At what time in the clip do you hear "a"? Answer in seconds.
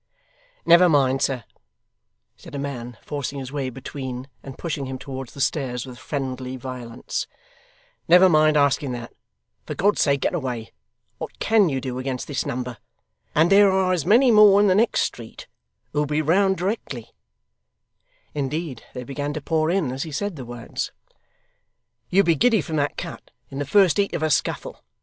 2.55-2.57, 24.23-24.31